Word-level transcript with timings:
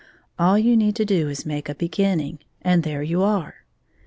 All 0.39 0.57
you 0.57 0.75
need 0.75 0.95
to 0.95 1.05
do 1.05 1.29
is 1.29 1.43
to 1.43 1.47
make 1.47 1.69
a 1.69 1.75
be 1.75 1.87
ginning, 1.87 2.39
and 2.63 2.81
there 2.81 3.03
you 3.03 3.21
are. 3.21 3.65